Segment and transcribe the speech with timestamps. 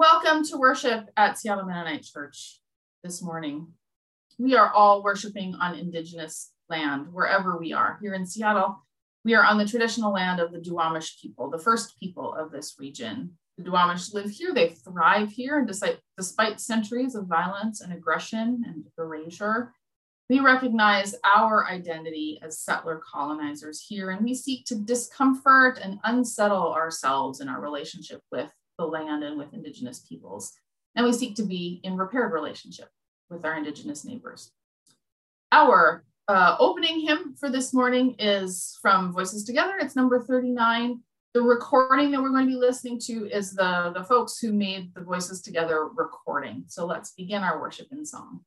[0.00, 2.62] Welcome to worship at Seattle Mennonite Church
[3.04, 3.66] this morning.
[4.38, 7.98] We are all worshiping on Indigenous land, wherever we are.
[8.00, 8.82] Here in Seattle,
[9.26, 12.76] we are on the traditional land of the Duwamish people, the first people of this
[12.78, 13.32] region.
[13.58, 18.86] The Duwamish live here, they thrive here, and despite, centuries of violence and aggression and
[18.96, 19.74] erasure,
[20.30, 26.72] we recognize our identity as settler colonizers here, and we seek to discomfort and unsettle
[26.72, 28.50] ourselves in our relationship with
[28.80, 30.52] the land and with Indigenous peoples.
[30.96, 32.88] And we seek to be in repaired relationship
[33.28, 34.50] with our Indigenous neighbors.
[35.52, 39.76] Our uh, opening hymn for this morning is from Voices Together.
[39.78, 41.00] It's number 39.
[41.34, 44.94] The recording that we're going to be listening to is the, the folks who made
[44.94, 46.64] the Voices Together recording.
[46.66, 48.40] So let's begin our worship in song.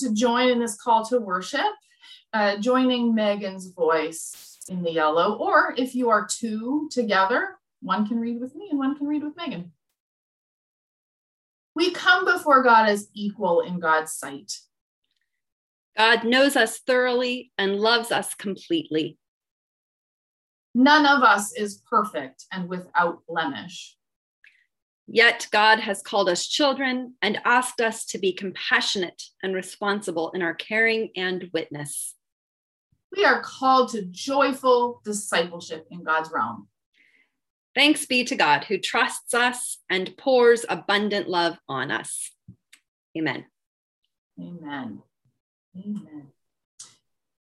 [0.00, 1.60] To join in this call to worship,
[2.32, 8.18] uh, joining Megan's voice in the yellow, or if you are two together, one can
[8.18, 9.72] read with me and one can read with Megan.
[11.74, 14.52] We come before God as equal in God's sight.
[15.96, 19.18] God knows us thoroughly and loves us completely.
[20.74, 23.96] None of us is perfect and without blemish.
[25.12, 30.40] Yet God has called us children and asked us to be compassionate and responsible in
[30.40, 32.14] our caring and witness.
[33.16, 36.68] We are called to joyful discipleship in God's realm.
[37.74, 42.30] Thanks be to God who trusts us and pours abundant love on us.
[43.18, 43.46] Amen.
[44.38, 45.02] Amen.
[45.76, 46.28] Amen.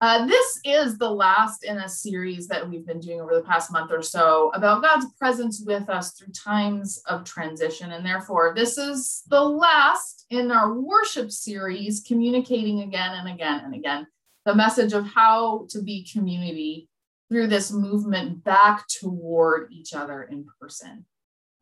[0.03, 3.71] Uh, this is the last in a series that we've been doing over the past
[3.71, 7.93] month or so about God's presence with us through times of transition.
[7.93, 13.75] And therefore, this is the last in our worship series, communicating again and again and
[13.75, 14.07] again
[14.47, 16.89] the message of how to be community
[17.29, 21.05] through this movement back toward each other in person.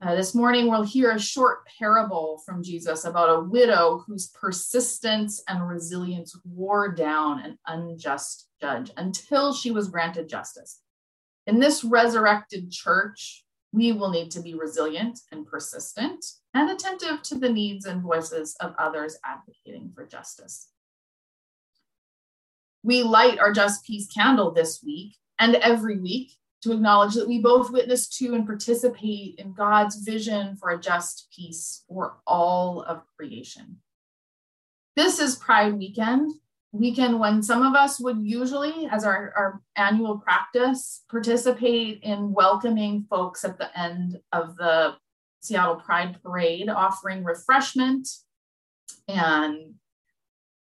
[0.00, 5.42] Uh, this morning, we'll hear a short parable from Jesus about a widow whose persistence
[5.48, 10.82] and resilience wore down an unjust judge until she was granted justice.
[11.48, 16.24] In this resurrected church, we will need to be resilient and persistent
[16.54, 20.68] and attentive to the needs and voices of others advocating for justice.
[22.84, 26.30] We light our Just Peace candle this week and every week
[26.62, 31.28] to acknowledge that we both witness to and participate in God's vision for a just
[31.34, 33.78] peace for all of creation.
[34.96, 36.32] This is Pride Weekend,
[36.72, 43.06] weekend when some of us would usually, as our, our annual practice, participate in welcoming
[43.08, 44.96] folks at the end of the
[45.40, 48.08] Seattle Pride Parade, offering refreshment
[49.06, 49.74] and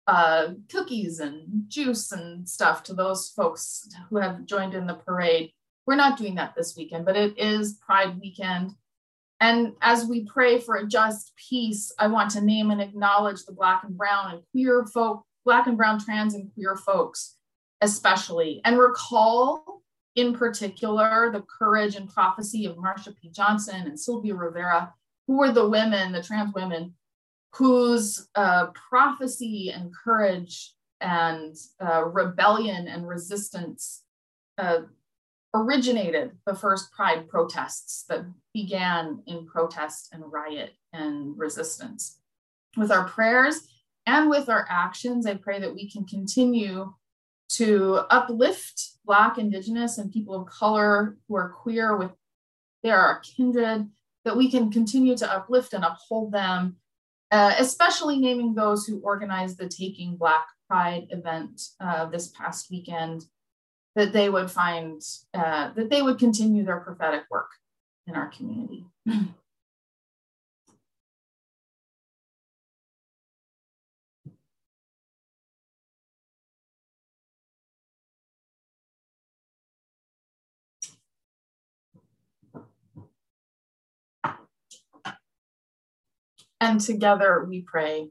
[0.08, 5.52] uh, cookies and juice and stuff to those folks who have joined in the parade.
[5.86, 8.72] We're not doing that this weekend, but it is Pride weekend.
[9.42, 13.54] And as we pray for a just peace, I want to name and acknowledge the
[13.54, 17.36] Black and Brown and queer folk, Black and Brown trans and queer folks,
[17.82, 19.84] especially, and recall
[20.16, 23.30] in particular the courage and prophecy of Marsha P.
[23.30, 24.94] Johnson and Sylvia Rivera,
[25.28, 26.94] who were the women, the trans women,
[27.54, 31.56] whose uh, prophecy and courage and
[31.86, 34.04] uh, rebellion and resistance
[34.58, 34.80] uh,
[35.56, 42.20] originated the first pride protests that began in protest and riot and resistance.
[42.76, 43.62] With our prayers
[44.06, 46.94] and with our actions, I pray that we can continue
[47.48, 52.12] to uplift Black, Indigenous, and people of color who are queer with
[52.84, 53.88] their kindred,
[54.26, 56.76] that we can continue to uplift and uphold them,
[57.32, 63.26] uh, especially naming those who organized the Taking Black Pride event uh, this past weekend
[63.96, 65.02] that they would find
[65.34, 67.50] uh, that they would continue their prophetic work
[68.08, 68.86] in our community.
[86.60, 88.10] and together we pray.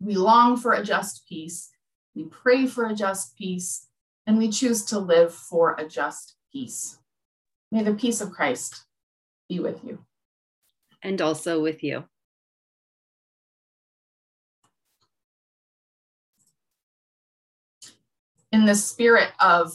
[0.00, 1.70] We long for a just peace.
[2.14, 3.87] We pray for a just peace
[4.28, 6.98] and we choose to live for a just peace.
[7.72, 8.84] May the peace of Christ
[9.48, 10.04] be with you.
[11.02, 12.04] And also with you.
[18.52, 19.72] In the spirit of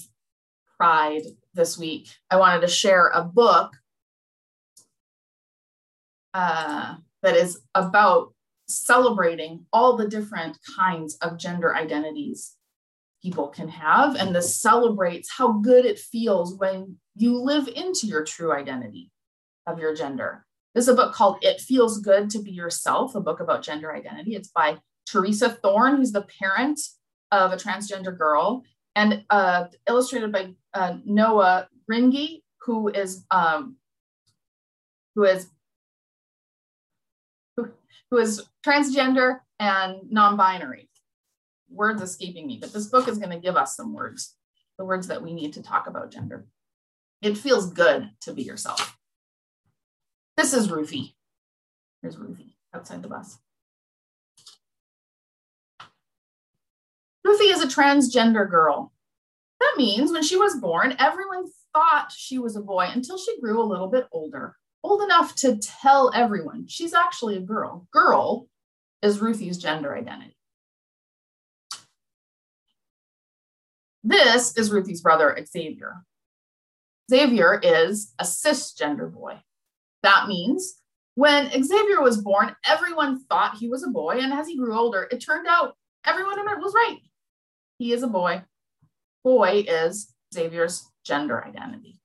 [0.77, 1.23] pride
[1.55, 3.73] this week, I wanted to share a book
[6.35, 8.35] uh, that is about
[8.67, 12.55] celebrating all the different kinds of gender identities
[13.23, 14.15] people can have.
[14.15, 19.11] And this celebrates how good it feels when you live into your true identity
[19.65, 20.45] of your gender.
[20.75, 23.95] This is a book called It Feels Good to Be Yourself, a book about gender
[23.95, 24.35] identity.
[24.35, 26.79] It's by Theresa Thorn, who's the parent
[27.31, 28.63] of a transgender girl,
[28.95, 33.77] and uh, illustrated by uh, Noah Grigni, who is um,
[35.15, 35.47] who is
[37.55, 37.69] who,
[38.09, 40.89] who is transgender and non-binary
[41.73, 44.35] words escaping me, but this book is going to give us some words,
[44.77, 46.45] the words that we need to talk about gender.
[47.21, 48.97] It feels good to be yourself.
[50.37, 51.15] This is Ruthie.
[52.01, 53.37] Here's Ruthie outside the bus.
[57.23, 58.91] Ruthie is a transgender girl.
[59.59, 63.61] That means when she was born, everyone thought she was a boy until she grew
[63.61, 67.87] a little bit older, old enough to tell everyone she's actually a girl.
[67.91, 68.49] Girl
[69.01, 70.35] is Ruthie's gender identity.
[74.03, 76.03] This is Ruthie's brother, Xavier.
[77.09, 79.41] Xavier is a cisgender boy.
[80.03, 80.81] That means
[81.15, 84.19] when Xavier was born, everyone thought he was a boy.
[84.19, 85.75] And as he grew older, it turned out
[86.05, 86.99] everyone was right.
[87.77, 88.43] He is a boy.
[89.23, 91.99] Boy is Xavier's gender identity.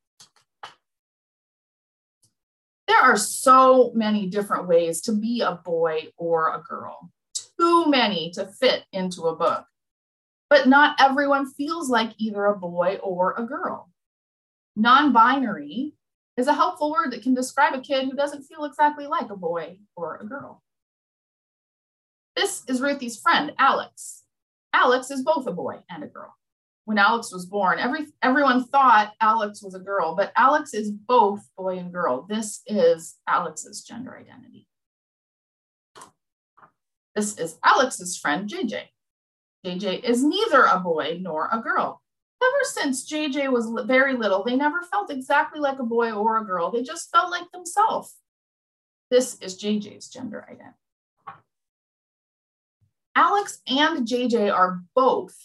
[2.87, 7.11] There are so many different ways to be a boy or a girl,
[7.59, 9.65] too many to fit into a book.
[10.51, 13.91] But not everyone feels like either a boy or a girl.
[14.77, 15.95] Non binary
[16.37, 19.37] is a helpful word that can describe a kid who doesn't feel exactly like a
[19.37, 20.63] boy or a girl.
[22.37, 24.23] This is Ruthie's friend, Alex.
[24.73, 26.33] Alex is both a boy and a girl.
[26.85, 31.41] When Alex was born, every, everyone thought Alex was a girl, but Alex is both
[31.57, 32.25] boy and girl.
[32.29, 34.69] This is Alex's gender identity.
[37.17, 38.83] This is Alex's friend, JJ.
[39.65, 42.01] JJ is neither a boy nor a girl.
[42.41, 46.45] Ever since JJ was very little, they never felt exactly like a boy or a
[46.45, 46.71] girl.
[46.71, 48.15] They just felt like themselves.
[49.11, 50.77] This is JJ's gender identity.
[53.17, 55.37] Alex and JJ are both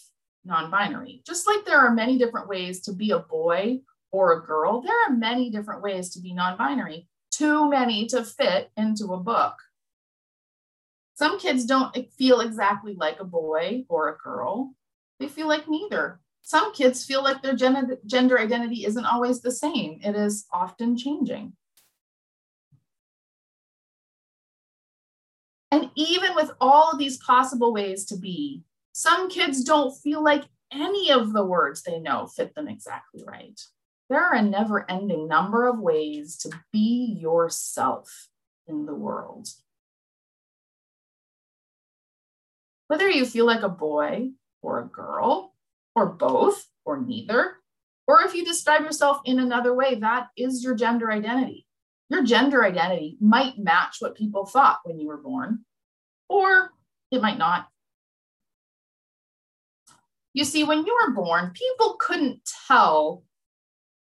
[0.44, 1.22] non binary.
[1.26, 3.80] Just like there are many different ways to be a boy
[4.12, 8.22] or a girl, there are many different ways to be non binary, too many to
[8.22, 9.54] fit into a book.
[11.14, 14.74] Some kids don't feel exactly like a boy or a girl.
[15.20, 16.20] They feel like neither.
[16.42, 21.54] Some kids feel like their gender identity isn't always the same, it is often changing.
[25.70, 30.44] And even with all of these possible ways to be, some kids don't feel like
[30.70, 33.60] any of the words they know fit them exactly right.
[34.08, 38.28] There are a never ending number of ways to be yourself
[38.66, 39.48] in the world.
[42.94, 44.28] Whether you feel like a boy
[44.62, 45.52] or a girl,
[45.96, 47.56] or both, or neither,
[48.06, 51.66] or if you describe yourself in another way, that is your gender identity.
[52.08, 55.64] Your gender identity might match what people thought when you were born,
[56.28, 56.70] or
[57.10, 57.66] it might not.
[60.32, 63.24] You see, when you were born, people couldn't tell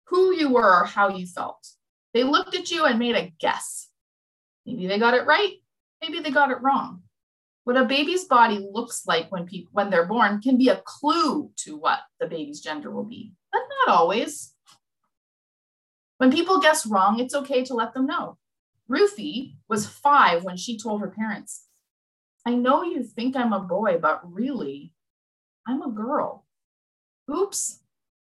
[0.09, 1.67] who you were or how you felt.
[2.13, 3.89] They looked at you and made a guess.
[4.67, 5.55] Maybe they got it right,
[6.03, 7.04] maybe they got it wrong.
[7.65, 11.51] What a baby's body looks like when people when they're born can be a clue
[11.57, 14.55] to what the baby's gender will be, but not always.
[16.19, 18.39] When people guess wrong, it's okay to let them know.
[18.87, 21.67] Ruthie was five when she told her parents,
[22.47, 24.93] I know you think I'm a boy, but really,
[25.67, 26.45] I'm a girl.
[27.35, 27.81] Oops.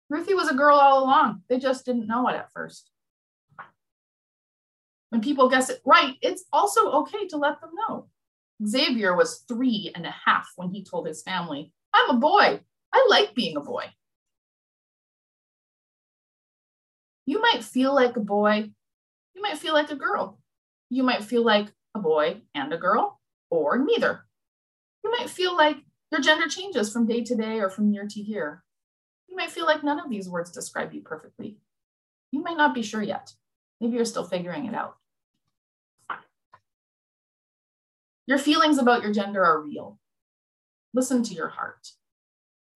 [0.09, 1.43] Ruthie was a girl all along.
[1.49, 2.91] They just didn't know it at first.
[5.11, 8.09] When people guess it right, it's also okay to let them know.
[8.67, 12.61] Xavier was three and a half when he told his family, I'm a boy.
[12.93, 13.85] I like being a boy.
[17.27, 18.71] You might feel like a boy.
[19.35, 20.41] You might feel like a girl.
[20.91, 24.27] You might feel like a boy and a girl, or neither.
[25.05, 25.77] You might feel like
[26.11, 28.65] your gender changes from day to day or from year to year.
[29.29, 31.59] You might feel like none of these words describe you perfectly.
[32.33, 33.33] You might not be sure yet.
[33.81, 34.97] Maybe you're still figuring it out.
[38.31, 39.99] Your feelings about your gender are real.
[40.95, 41.89] Listen to your heart.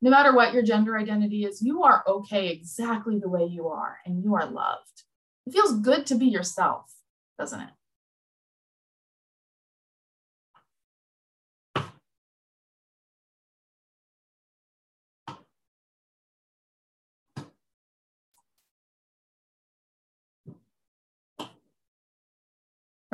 [0.02, 3.99] No matter what your gender identity is, you are okay exactly the way you are,
[4.04, 5.04] and you are loved.
[5.46, 6.92] It feels good to be yourself,
[7.38, 7.68] doesn't it?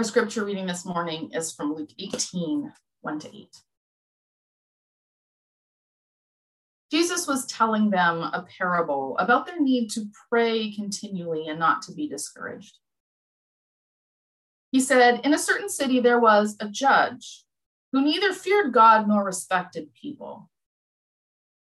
[0.01, 3.49] Our scripture reading this morning is from Luke 18 1 to 8.
[6.91, 11.93] Jesus was telling them a parable about their need to pray continually and not to
[11.93, 12.79] be discouraged.
[14.73, 17.45] He said, In a certain city, there was a judge
[17.93, 20.49] who neither feared God nor respected people.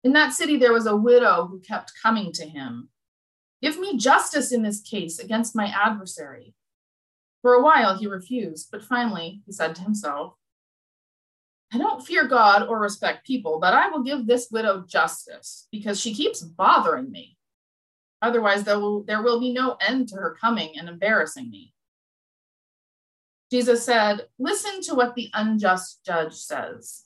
[0.02, 2.88] In that city, there was a widow who kept coming to him.
[3.60, 6.54] Give me justice in this case against my adversary.
[7.42, 10.34] For a while he refused, but finally he said to himself,
[11.72, 16.00] I don't fear God or respect people, but I will give this widow justice because
[16.00, 17.36] she keeps bothering me.
[18.22, 21.72] Otherwise, there will, there will be no end to her coming and embarrassing me.
[23.50, 27.04] Jesus said, Listen to what the unjust judge says.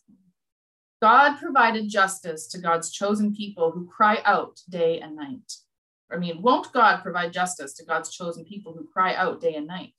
[1.01, 5.53] God provided justice to God's chosen people who cry out day and night.
[6.11, 9.67] I mean, won't God provide justice to God's chosen people who cry out day and
[9.67, 9.93] night?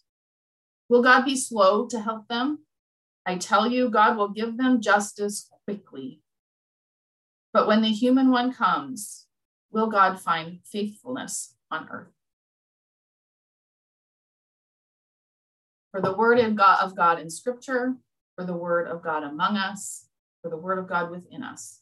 [0.90, 2.60] Will God be slow to help them?
[3.26, 6.22] I tell you, God will give them justice quickly.
[7.54, 9.26] But when the human one comes,
[9.72, 12.12] will God find faithfulness on earth?
[15.92, 17.96] For the word of God, of God in scripture,
[18.36, 20.08] for the word of God among us,
[20.42, 21.80] for the word of God within us.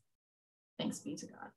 [0.78, 1.50] Thanks be to God.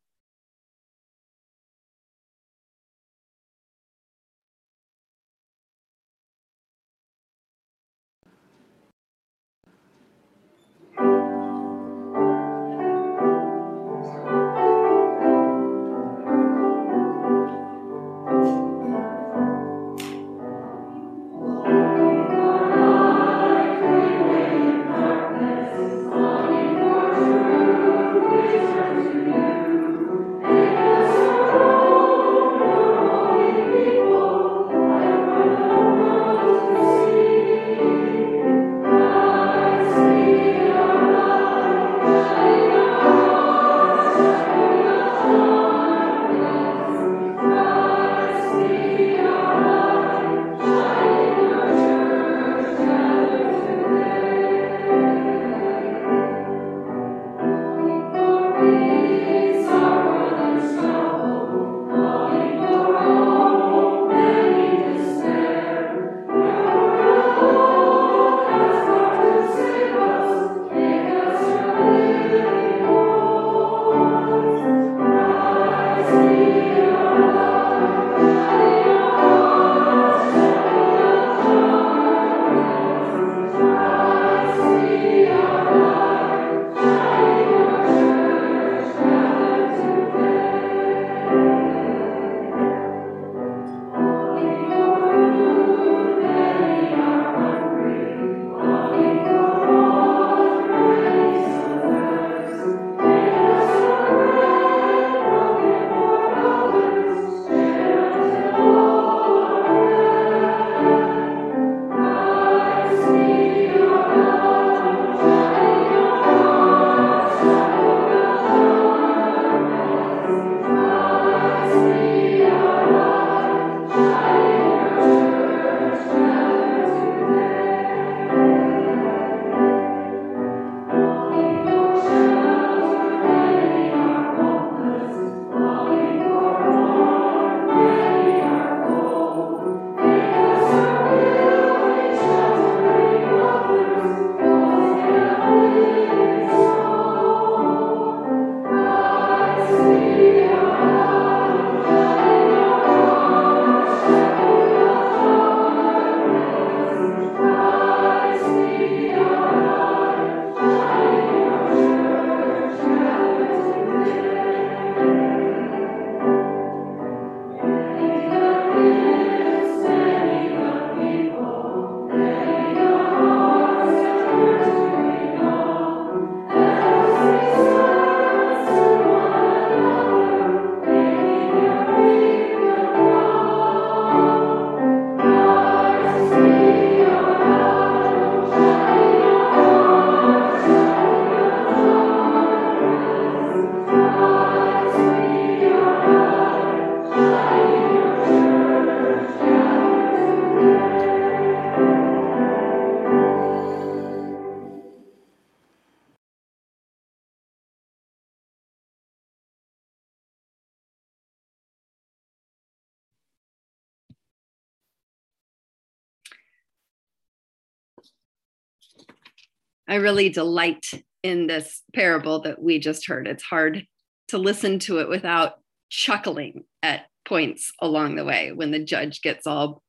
[219.89, 220.87] I really delight
[221.23, 223.27] in this parable that we just heard.
[223.27, 223.87] It's hard
[224.29, 225.55] to listen to it without
[225.89, 229.83] chuckling at points along the way when the judge gets all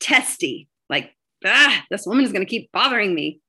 [0.00, 3.40] testy, like, ah, this woman is going to keep bothering me.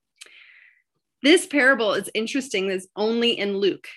[1.22, 3.88] This parable is interesting, is only in Luke.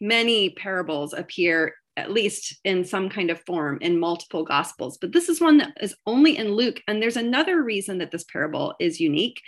[0.00, 5.28] Many parables appear, at least in some kind of form, in multiple gospels, but this
[5.28, 6.80] is one that is only in Luke.
[6.88, 9.40] And there's another reason that this parable is unique,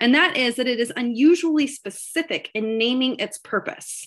[0.00, 4.06] and that is that it is unusually specific in naming its purpose.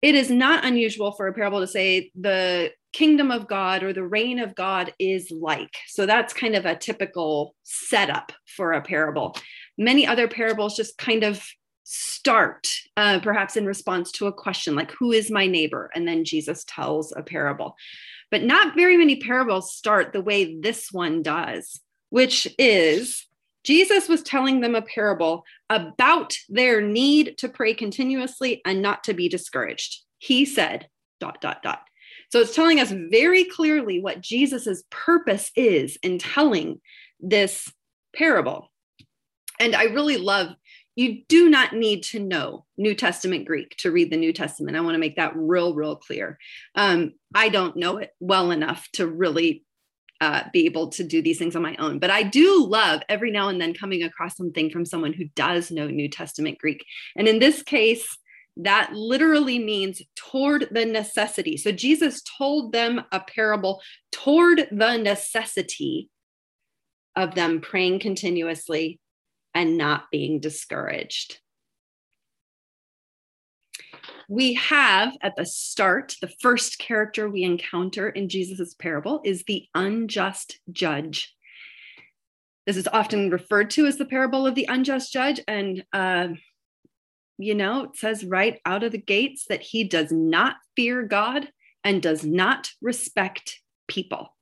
[0.00, 4.06] It is not unusual for a parable to say the kingdom of God or the
[4.06, 5.74] reign of God is like.
[5.88, 9.36] So that's kind of a typical setup for a parable.
[9.78, 11.42] Many other parables just kind of
[11.84, 15.90] start, uh, perhaps in response to a question like, Who is my neighbor?
[15.94, 17.76] And then Jesus tells a parable.
[18.30, 23.26] But not very many parables start the way this one does, which is
[23.64, 29.14] Jesus was telling them a parable about their need to pray continuously and not to
[29.14, 30.00] be discouraged.
[30.18, 30.88] He said,
[31.20, 31.82] dot, dot, dot.
[32.30, 36.80] So it's telling us very clearly what Jesus's purpose is in telling
[37.20, 37.70] this
[38.16, 38.72] parable.
[39.60, 40.48] And I really love
[40.94, 44.76] you do not need to know New Testament Greek to read the New Testament.
[44.76, 46.38] I want to make that real, real clear.
[46.74, 49.64] Um, I don't know it well enough to really
[50.22, 51.98] uh, be able to do these things on my own.
[51.98, 55.72] But I do love every now and then coming across something from someone who does
[55.72, 56.86] know New Testament Greek.
[57.16, 58.06] And in this case,
[58.58, 61.56] that literally means toward the necessity.
[61.56, 63.82] So Jesus told them a parable
[64.12, 66.08] toward the necessity
[67.16, 69.00] of them praying continuously
[69.54, 71.40] and not being discouraged
[74.28, 79.66] we have at the start, the first character we encounter in Jesus' parable is the
[79.74, 81.34] unjust judge.
[82.66, 85.40] This is often referred to as the parable of the unjust judge.
[85.48, 86.28] And, uh,
[87.38, 91.48] you know, it says right out of the gates that he does not fear God
[91.82, 93.58] and does not respect
[93.88, 94.36] people.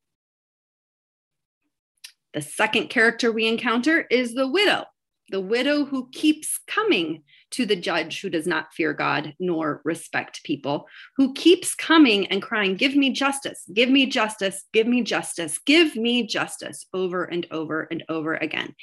[2.35, 4.85] The second character we encounter is the widow,
[5.31, 10.45] the widow who keeps coming to the judge who does not fear God nor respect
[10.45, 15.59] people, who keeps coming and crying, Give me justice, give me justice, give me justice,
[15.59, 18.75] give me justice over and over and over again.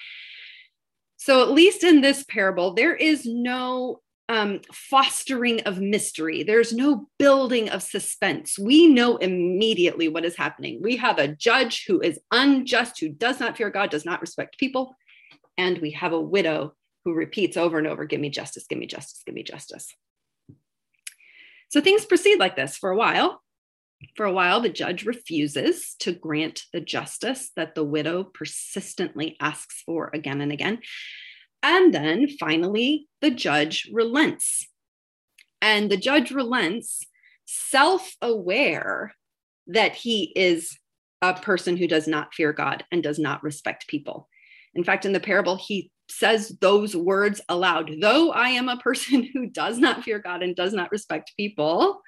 [1.18, 6.44] So, at least in this parable, there is no um, fostering of mystery.
[6.44, 8.60] There's no building of suspense.
[8.60, 10.80] We know immediately what is happening.
[10.82, 14.60] We have a judge who is unjust, who does not fear God, does not respect
[14.60, 14.96] people.
[15.58, 16.74] And we have a widow
[17.06, 19.94] who repeats over and over, Give me justice, give me justice, give me justice.
[21.70, 23.42] So things proceed like this for a while.
[24.16, 29.82] For a while, the judge refuses to grant the justice that the widow persistently asks
[29.86, 30.80] for again and again.
[31.64, 34.68] And then finally, the judge relents.
[35.62, 37.04] And the judge relents,
[37.46, 39.14] self aware
[39.66, 40.78] that he is
[41.22, 44.30] a person who does not fear God and does not respect people.
[44.78, 47.92] In fact, in the parable, he says those words aloud.
[48.00, 52.02] Though I am a person who does not fear God and does not respect people.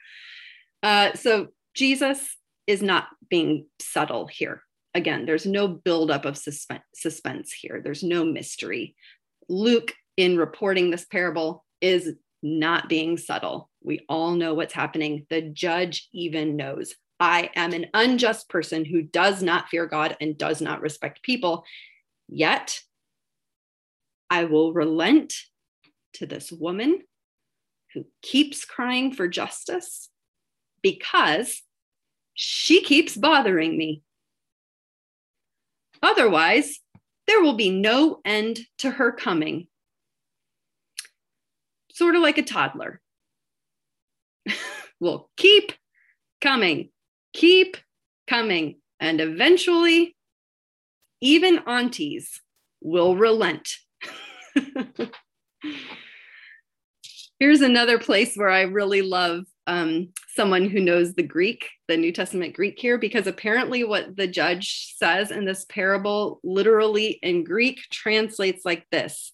[0.81, 4.61] Uh, so Jesus is not being subtle here.
[4.95, 8.95] Again, there's no buildup of suspense, suspense here, there's no mystery.
[9.47, 13.69] Luke, in reporting this parable, is not being subtle.
[13.83, 15.25] We all know what's happening.
[15.29, 20.37] The judge even knows I am an unjust person who does not fear God and
[20.37, 21.65] does not respect people.
[22.31, 22.79] Yet
[24.29, 25.33] I will relent
[26.13, 27.01] to this woman
[27.93, 30.09] who keeps crying for justice
[30.81, 31.61] because
[32.33, 34.03] she keeps bothering me.
[36.01, 36.79] Otherwise,
[37.27, 39.67] there will be no end to her coming.
[41.91, 43.01] Sort of like a toddler.
[44.99, 45.73] will keep
[46.41, 46.89] coming,
[47.33, 47.77] keep
[48.27, 50.15] coming, and eventually,
[51.21, 52.41] even aunties
[52.81, 53.77] will relent
[57.39, 62.11] Here's another place where I really love um, someone who knows the Greek, the New
[62.11, 67.79] Testament Greek here, because apparently what the judge says in this parable, literally in Greek,
[67.91, 69.31] translates like this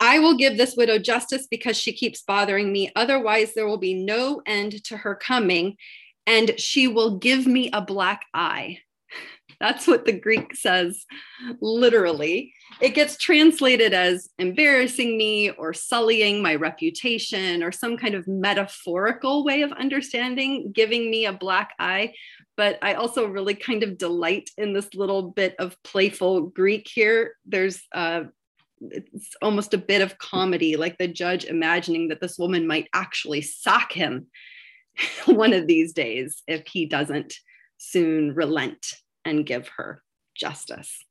[0.00, 2.90] I will give this widow justice because she keeps bothering me.
[2.96, 5.76] Otherwise, there will be no end to her coming,
[6.26, 8.78] and she will give me a black eye.
[9.62, 11.06] That's what the Greek says
[11.60, 12.52] literally.
[12.80, 19.44] It gets translated as embarrassing me or sullying my reputation or some kind of metaphorical
[19.44, 22.12] way of understanding, giving me a black eye.
[22.56, 27.36] But I also really kind of delight in this little bit of playful Greek here.
[27.46, 28.24] There's uh,
[28.80, 33.42] it's almost a bit of comedy, like the judge imagining that this woman might actually
[33.42, 34.26] sack him
[35.26, 37.34] one of these days if he doesn't
[37.78, 40.02] soon relent and give her
[40.36, 41.04] justice.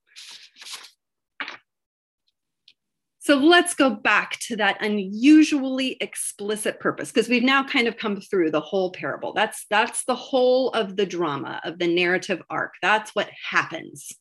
[3.23, 8.19] So let's go back to that unusually explicit purpose because we've now kind of come
[8.19, 9.31] through the whole parable.
[9.31, 12.73] That's that's the whole of the drama of the narrative arc.
[12.81, 14.11] That's what happens.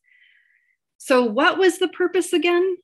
[0.99, 2.77] So what was the purpose again?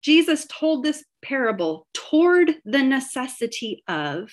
[0.00, 4.30] Jesus told this parable toward the necessity of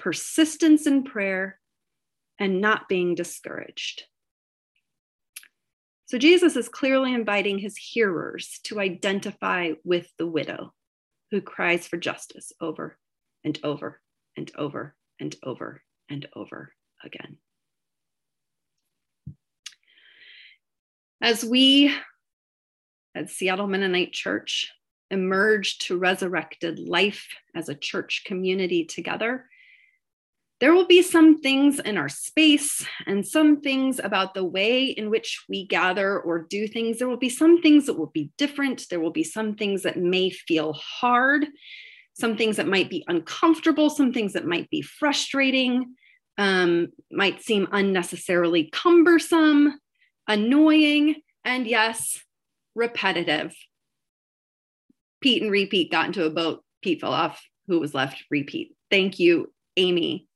[0.00, 1.60] persistence in prayer
[2.40, 4.02] and not being discouraged.
[6.10, 10.74] So Jesus is clearly inviting his hearers to identify with the widow
[11.30, 12.98] who cries for justice over
[13.44, 14.00] and over
[14.36, 16.72] and over and over and over
[17.04, 17.38] again.
[21.22, 21.94] As we
[23.14, 24.68] at Seattle Mennonite Church
[25.12, 29.48] emerge to resurrected life as a church community together,
[30.60, 35.08] there will be some things in our space and some things about the way in
[35.08, 36.98] which we gather or do things.
[36.98, 38.86] There will be some things that will be different.
[38.90, 41.46] There will be some things that may feel hard,
[42.12, 45.94] some things that might be uncomfortable, some things that might be frustrating,
[46.36, 49.78] um, might seem unnecessarily cumbersome,
[50.28, 52.20] annoying, and yes,
[52.74, 53.54] repetitive.
[55.22, 56.62] Pete and repeat got into a boat.
[56.82, 57.42] Pete fell off.
[57.66, 58.24] Who was left?
[58.30, 58.74] Repeat.
[58.90, 60.26] Thank you, Amy,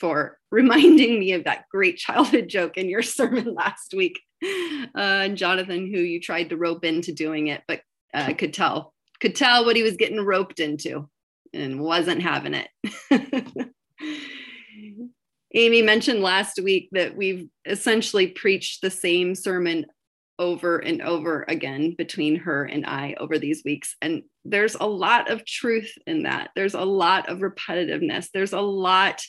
[0.00, 4.18] for reminding me of that great childhood joke in your sermon last week.
[4.42, 4.48] Uh,
[4.94, 7.82] and Jonathan, who you tried to rope into doing it, but
[8.14, 11.08] uh, could tell, could tell what he was getting roped into
[11.52, 12.68] and wasn't having it.
[15.54, 19.84] Amy mentioned last week that we've essentially preached the same sermon
[20.38, 23.94] over and over again between her and I over these weeks.
[24.00, 26.50] And there's a lot of truth in that.
[26.56, 28.28] There's a lot of repetitiveness.
[28.32, 29.22] There's a lot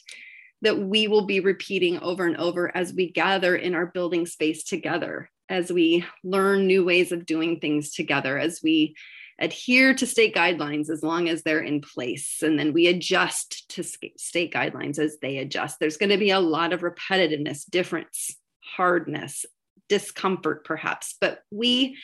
[0.62, 4.63] that we will be repeating over and over as we gather in our building space
[4.63, 8.95] together, as we learn new ways of doing things together, as we
[9.39, 12.43] adhere to state guidelines as long as they're in place.
[12.43, 15.80] And then we adjust to state guidelines as they adjust.
[15.80, 19.45] There's going to be a lot of repetitiveness, difference, hardness,
[19.89, 21.97] discomfort, perhaps, but we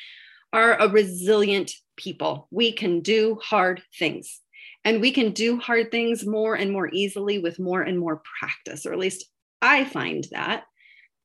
[0.51, 2.47] are a resilient people.
[2.49, 4.41] We can do hard things.
[4.87, 8.85] And we can do hard things more and more easily with more and more practice,
[8.85, 9.25] or at least
[9.61, 10.63] I find that.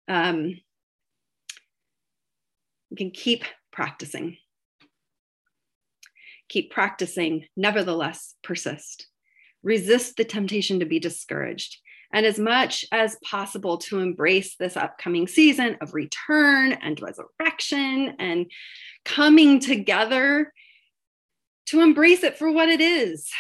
[0.08, 0.58] Um,
[2.90, 4.36] we can keep practicing.
[6.48, 9.06] Keep practicing, nevertheless, persist.
[9.62, 11.78] Resist the temptation to be discouraged.
[12.12, 18.50] And as much as possible to embrace this upcoming season of return and resurrection and
[19.04, 20.52] coming together
[21.66, 23.30] to embrace it for what it is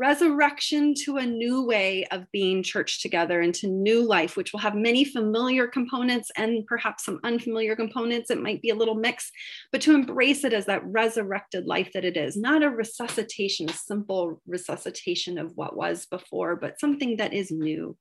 [0.00, 4.74] resurrection to a new way of being church together into new life, which will have
[4.74, 8.30] many familiar components and perhaps some unfamiliar components.
[8.30, 9.30] It might be a little mix,
[9.72, 13.74] but to embrace it as that resurrected life that it is, not a resuscitation, a
[13.74, 17.94] simple resuscitation of what was before, but something that is new.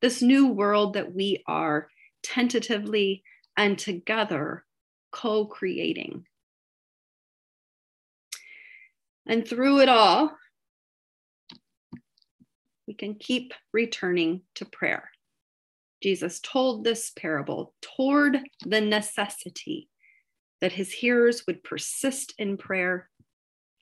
[0.00, 1.88] This new world that we are
[2.22, 3.22] tentatively
[3.54, 4.64] and together
[5.12, 6.24] co creating.
[9.26, 10.36] And through it all,
[12.86, 15.10] we can keep returning to prayer.
[16.02, 19.88] Jesus told this parable toward the necessity
[20.60, 23.08] that his hearers would persist in prayer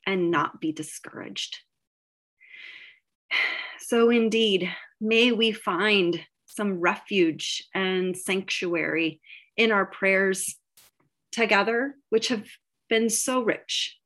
[0.06, 1.58] and not be discouraged.
[3.84, 9.20] So, indeed, may we find some refuge and sanctuary
[9.56, 10.56] in our prayers
[11.30, 12.46] together, which have
[12.88, 13.98] been so rich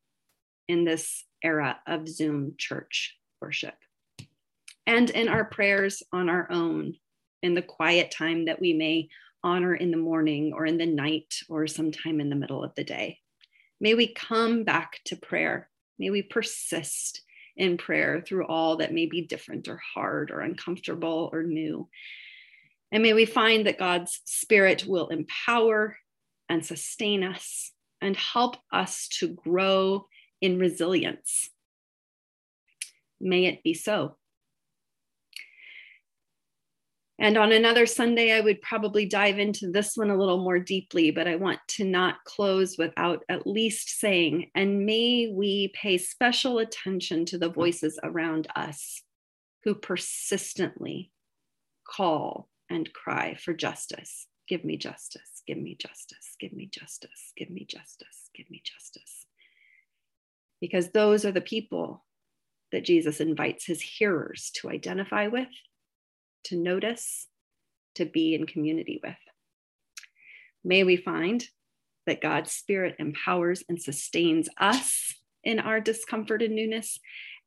[0.66, 3.74] in this era of Zoom church worship
[4.86, 6.94] and in our prayers on our own
[7.42, 9.08] in the quiet time that we may
[9.42, 12.84] honor in the morning or in the night or sometime in the middle of the
[12.84, 13.18] day.
[13.80, 15.68] May we come back to prayer.
[15.98, 17.22] May we persist
[17.56, 21.88] in prayer through all that may be different or hard or uncomfortable or new.
[22.92, 25.96] And may we find that God's Spirit will empower
[26.48, 30.06] and sustain us and help us to grow
[30.40, 31.50] in resilience.
[33.20, 34.16] May it be so.
[37.18, 41.10] And on another Sunday, I would probably dive into this one a little more deeply,
[41.10, 46.58] but I want to not close without at least saying, and may we pay special
[46.58, 49.02] attention to the voices around us
[49.64, 51.10] who persistently
[51.88, 54.26] call and cry for justice.
[54.46, 59.25] Give me justice, give me justice, give me justice, give me justice, give me justice.
[60.60, 62.04] Because those are the people
[62.72, 65.48] that Jesus invites his hearers to identify with,
[66.44, 67.26] to notice,
[67.94, 69.16] to be in community with.
[70.64, 71.44] May we find
[72.06, 75.14] that God's Spirit empowers and sustains us
[75.44, 76.98] in our discomfort and newness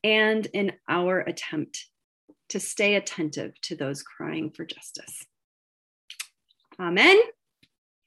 [0.03, 1.87] and in our attempt
[2.49, 5.25] to stay attentive to those crying for justice.
[6.79, 7.19] Amen.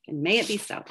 [0.08, 0.82] And may it be so.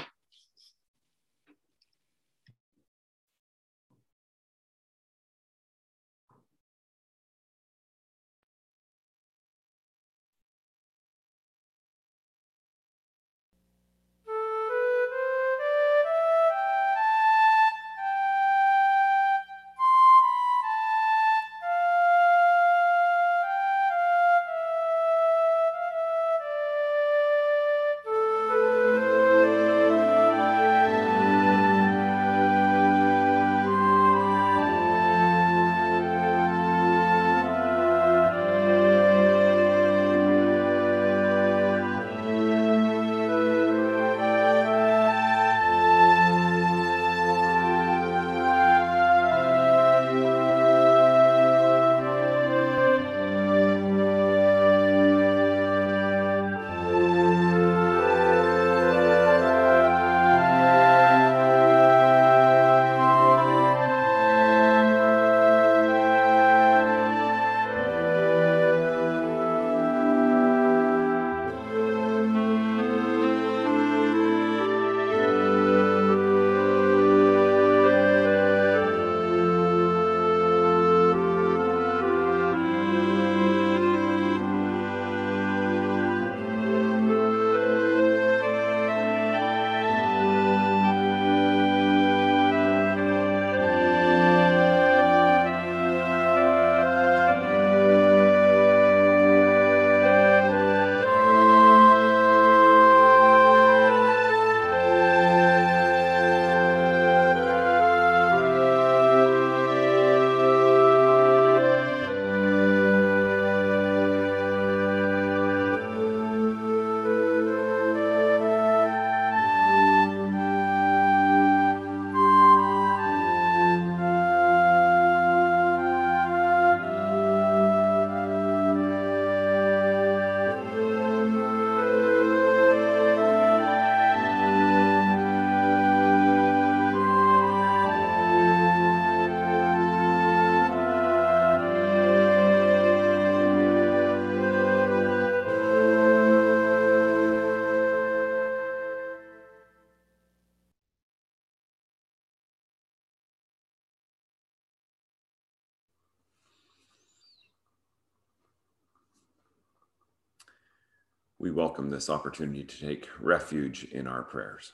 [161.51, 164.71] We welcome this opportunity to take refuge in our prayers,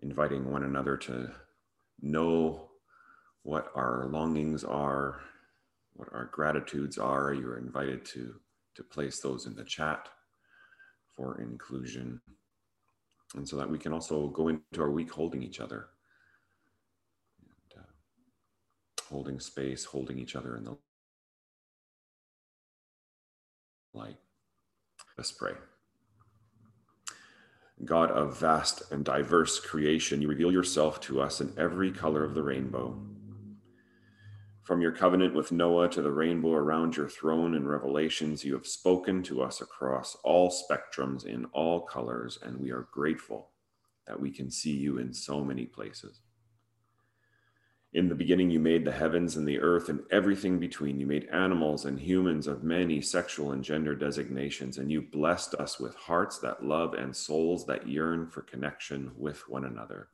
[0.00, 1.30] inviting one another to
[2.00, 2.70] know
[3.42, 5.20] what our longings are,
[5.92, 7.34] what our gratitudes are.
[7.34, 8.36] You're invited to,
[8.76, 10.08] to place those in the chat
[11.14, 12.22] for inclusion.
[13.36, 15.88] And so that we can also go into our week holding each other,
[17.42, 20.76] and, uh, holding space, holding each other in the
[23.92, 24.16] light.
[25.16, 25.52] Let's pray.
[27.84, 32.34] God of vast and diverse creation, you reveal yourself to us in every color of
[32.34, 32.98] the rainbow.
[34.62, 38.66] From your covenant with Noah to the rainbow around your throne in Revelations, you have
[38.66, 43.50] spoken to us across all spectrums in all colors, and we are grateful
[44.06, 46.22] that we can see you in so many places.
[47.94, 50.98] In the beginning, you made the heavens and the earth and everything between.
[50.98, 55.78] You made animals and humans of many sexual and gender designations, and you blessed us
[55.78, 60.08] with hearts that love and souls that yearn for connection with one another.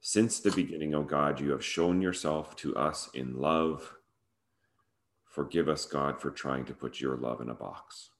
[0.00, 3.94] Since the beginning, O God, you have shown yourself to us in love.
[5.30, 8.10] Forgive us, God, for trying to put your love in a box.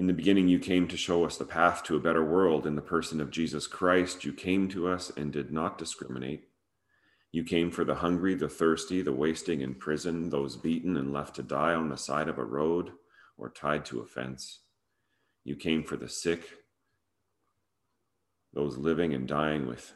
[0.00, 2.74] In the beginning, you came to show us the path to a better world in
[2.74, 4.24] the person of Jesus Christ.
[4.24, 6.48] You came to us and did not discriminate.
[7.32, 11.36] You came for the hungry, the thirsty, the wasting in prison, those beaten and left
[11.36, 12.92] to die on the side of a road
[13.36, 14.60] or tied to a fence.
[15.44, 16.48] You came for the sick,
[18.54, 19.92] those living and dying with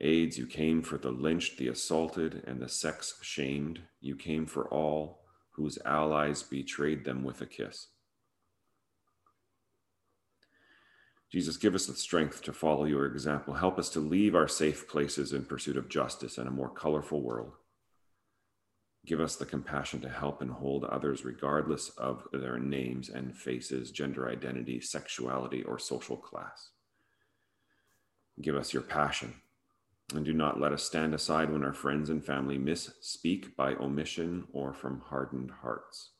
[0.00, 0.38] AIDS.
[0.38, 3.80] You came for the lynched, the assaulted, and the sex shamed.
[4.00, 7.88] You came for all whose allies betrayed them with a kiss.
[11.34, 13.54] Jesus, give us the strength to follow your example.
[13.54, 17.22] Help us to leave our safe places in pursuit of justice and a more colorful
[17.22, 17.54] world.
[19.04, 23.90] Give us the compassion to help and hold others regardless of their names and faces,
[23.90, 26.70] gender identity, sexuality, or social class.
[28.40, 29.34] Give us your passion
[30.14, 34.44] and do not let us stand aside when our friends and family misspeak by omission
[34.52, 36.12] or from hardened hearts.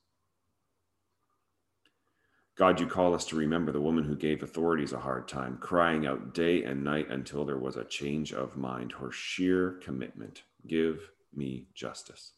[2.57, 6.07] God, you call us to remember the woman who gave authorities a hard time, crying
[6.07, 8.93] out day and night until there was a change of mind.
[8.93, 12.33] Her sheer commitment give me justice.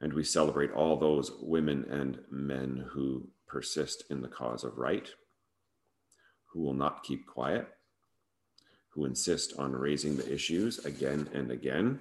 [0.00, 5.08] And we celebrate all those women and men who persist in the cause of right,
[6.46, 7.66] who will not keep quiet,
[8.90, 11.98] who insist on raising the issues again and again,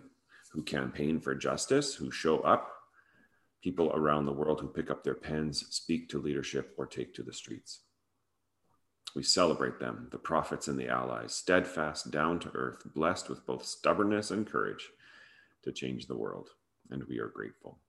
[0.52, 2.75] who campaign for justice, who show up,
[3.66, 7.24] people around the world who pick up their pens, speak to leadership, or take to
[7.24, 7.80] the streets.
[9.16, 13.66] We celebrate them, the prophets and the allies, steadfast, down to earth, blessed with both
[13.66, 14.88] stubbornness and courage
[15.64, 16.50] to change the world,
[16.92, 17.80] and we are grateful.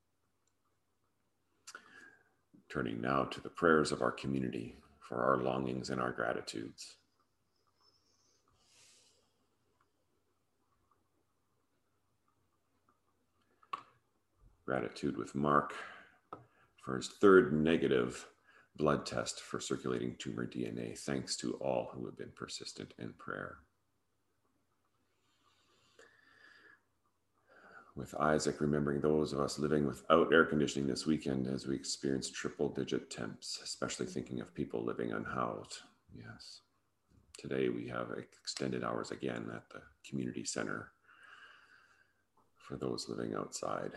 [2.70, 6.94] Turning now to the prayers of our community for our longings and our gratitudes.
[14.66, 15.74] Gratitude with Mark
[16.84, 18.26] for his third negative
[18.76, 20.98] blood test for circulating tumor DNA.
[20.98, 23.58] Thanks to all who have been persistent in prayer.
[27.96, 32.30] with Isaac, remembering those of us living without air conditioning this weekend as we experience
[32.30, 35.78] triple digit temps, especially thinking of people living unhoused.
[36.14, 36.60] Yes.
[37.38, 40.92] Today we have extended hours again at the community center
[42.58, 43.92] for those living outside.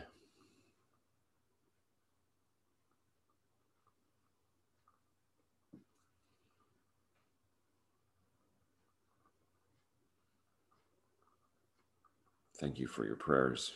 [12.60, 13.74] Thank you for your prayers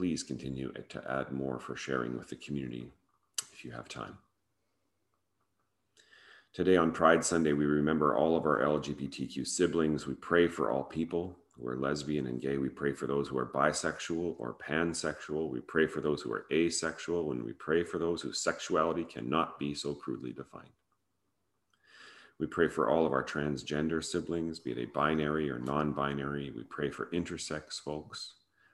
[0.00, 2.88] please continue to add more for sharing with the community
[3.52, 4.16] if you have time.
[6.54, 10.06] Today on Pride Sunday, we remember all of our LGBTQ siblings.
[10.06, 12.56] We pray for all people who are lesbian and gay.
[12.56, 15.50] We pray for those who are bisexual or pansexual.
[15.50, 19.58] We pray for those who are asexual, and we pray for those whose sexuality cannot
[19.58, 20.70] be so crudely defined.
[22.40, 26.50] We pray for all of our transgender siblings, be they binary or non binary.
[26.56, 28.32] We pray for intersex folks.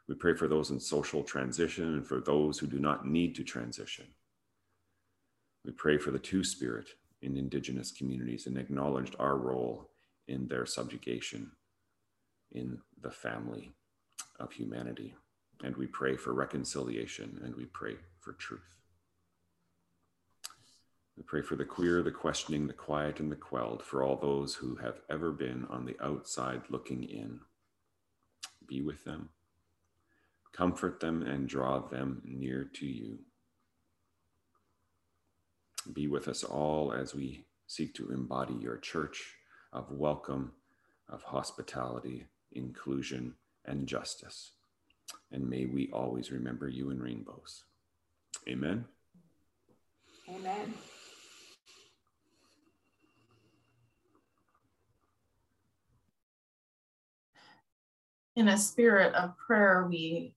[0.09, 3.43] We pray for those in social transition and for those who do not need to
[3.43, 4.07] transition.
[5.65, 6.91] We pray for the Two Spirit
[7.23, 9.91] in Indigenous communities and acknowledged our role
[10.29, 11.51] in their subjugation
[12.53, 13.73] in the family
[14.39, 15.17] of humanity.
[15.65, 18.77] And we pray for reconciliation and we pray for truth.
[21.17, 24.55] We pray for the queer, the questioning, the quiet, and the quelled, for all those
[24.55, 27.41] who have ever been on the outside looking in.
[28.67, 29.31] Be with them
[30.57, 33.19] Comfort them and draw them near to you.
[35.93, 39.35] Be with us all as we seek to embody your church
[39.71, 40.53] of welcome,
[41.11, 43.35] of hospitality, inclusion,
[43.67, 44.53] and justice.
[45.31, 47.65] And may we always remember you in rainbows.
[48.49, 48.87] Amen.
[50.27, 50.73] Amen.
[58.37, 60.35] In a spirit of prayer, we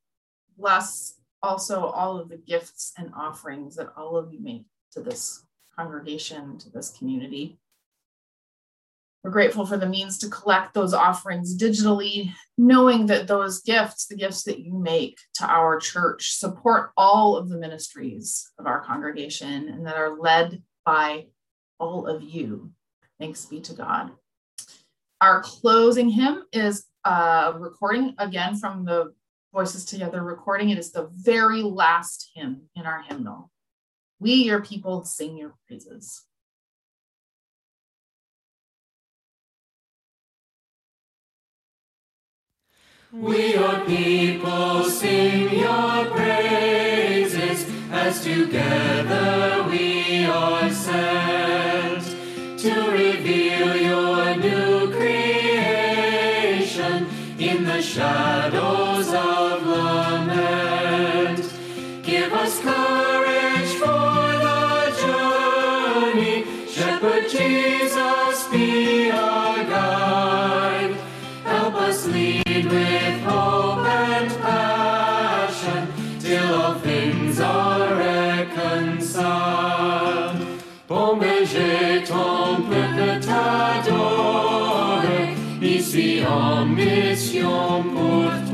[0.58, 5.44] bless also all of the gifts and offerings that all of you make to this
[5.76, 7.60] congregation, to this community.
[9.24, 14.16] We're grateful for the means to collect those offerings digitally, knowing that those gifts, the
[14.16, 19.68] gifts that you make to our church, support all of the ministries of our congregation
[19.68, 21.26] and that are led by
[21.80, 22.72] all of you.
[23.20, 24.12] Thanks be to God.
[25.20, 29.14] Our closing hymn is a recording again from the
[29.54, 30.70] voices together recording.
[30.70, 33.52] It is the very last hymn in our hymnal.
[34.20, 36.24] We, your people, sing your praises.
[43.12, 49.89] We, your people, sing your praises as together we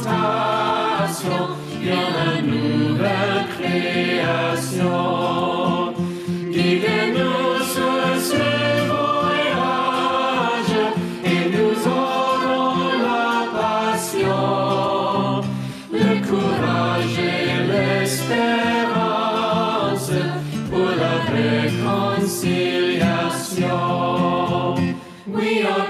[1.91, 5.08] a la nouvelle création.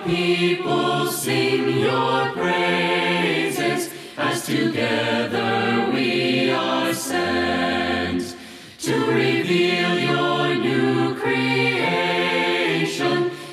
[0.09, 8.35] People, sing your praises as together we are sent
[8.79, 12.09] to reveal your new creation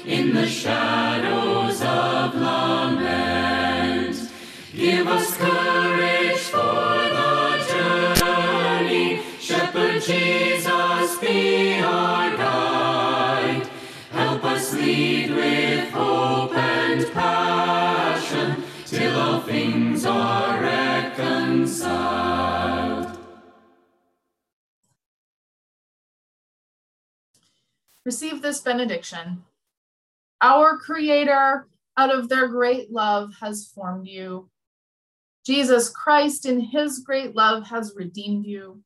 [0.06, 4.16] in the shadows of lament.
[4.74, 7.36] Give us courage for the
[7.70, 9.20] journey.
[9.40, 12.25] Shepherd Jesus, be our
[14.56, 22.06] lead with hope and passion till all things are reconciled.
[28.04, 29.44] Receive this benediction.
[30.40, 34.48] Our Creator, out of their great love, has formed you.
[35.44, 38.82] Jesus Christ, in his great love, has redeemed you.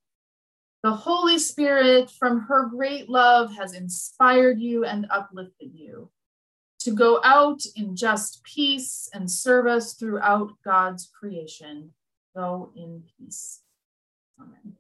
[0.83, 6.11] The Holy Spirit, from her great love, has inspired you and uplifted you
[6.81, 11.93] to go out in just peace and service throughout God's creation.
[12.35, 13.61] Go in peace.
[14.41, 14.80] Amen.